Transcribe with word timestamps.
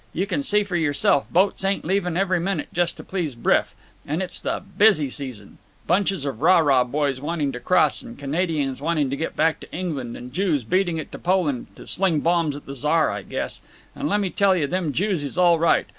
You 0.13 0.25
can 0.25 0.41
see 0.41 0.63
for 0.63 0.75
yourself; 0.75 1.31
boats 1.31 1.63
ain't 1.63 1.85
leaving 1.85 2.17
every 2.17 2.39
minute 2.39 2.69
just 2.73 2.97
to 2.97 3.03
please 3.03 3.35
Bryff. 3.35 3.75
And 4.03 4.23
it's 4.23 4.41
the 4.41 4.63
busy 4.79 5.11
season. 5.11 5.59
Bunches 5.85 6.25
of 6.25 6.41
rah 6.41 6.57
rah 6.57 6.83
boys 6.83 7.21
wanting 7.21 7.51
to 7.51 7.59
cross, 7.59 8.01
and 8.01 8.17
Canadians 8.17 8.81
wanting 8.81 9.11
to 9.11 9.15
get 9.15 9.35
back 9.35 9.59
to 9.59 9.71
England, 9.71 10.17
and 10.17 10.33
Jews 10.33 10.63
beating 10.63 10.97
it 10.97 11.11
to 11.11 11.19
Poland—to 11.19 11.85
sling 11.85 12.21
bombs 12.21 12.55
at 12.55 12.65
the 12.65 12.73
Czar, 12.73 13.11
I 13.11 13.21
guess. 13.21 13.61
And 13.95 14.09
lemme 14.09 14.31
tell 14.31 14.55
you, 14.55 14.65
them 14.65 14.91
Jews 14.91 15.23
is 15.23 15.37
all 15.37 15.59
right. 15.59 15.85